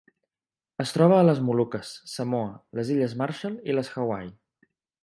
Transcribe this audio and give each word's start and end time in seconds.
Es 0.83 0.93
troba 0.95 1.17
a 1.19 1.27
les 1.27 1.43
Moluques, 1.49 1.93
Samoa, 2.15 2.51
les 2.81 2.93
Illes 2.97 3.17
Marshall 3.25 3.63
i 3.73 3.79
les 3.79 3.97
Hawaii. 3.97 4.35